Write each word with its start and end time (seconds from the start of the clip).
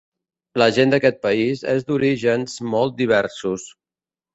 La 0.61 0.67
gent 0.77 0.93
d'aquest 0.93 1.21
país 1.27 1.63
és 1.75 1.87
d'orígens 1.93 2.59
molt 2.75 3.01
diversos. 3.07 3.73